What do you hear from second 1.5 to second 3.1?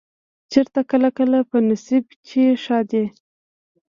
نصيب چې ښادي